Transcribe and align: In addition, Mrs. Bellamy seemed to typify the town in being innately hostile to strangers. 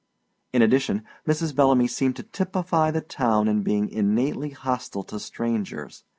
In 0.51 0.63
addition, 0.63 1.03
Mrs. 1.27 1.53
Bellamy 1.55 1.85
seemed 1.85 2.15
to 2.15 2.23
typify 2.23 2.89
the 2.89 3.01
town 3.01 3.47
in 3.47 3.61
being 3.61 3.87
innately 3.87 4.49
hostile 4.49 5.03
to 5.03 5.19
strangers. 5.19 6.03